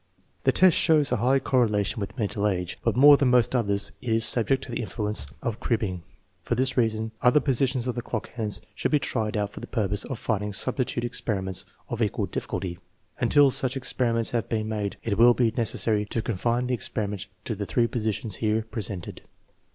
[0.45, 4.09] The test shows a high correlation with mental age, but more than most others it
[4.09, 6.01] is subject to the influence of crib bing.
[6.41, 9.67] For this reason, other positions of the clock hands should be tried out for the
[9.67, 12.79] purpose of finding substitute experiments of equal difficulty.
[13.19, 17.27] Until such experiments Lave been made, it will be necessary to confine the experi ment
[17.45, 19.21] to the three positions here presented.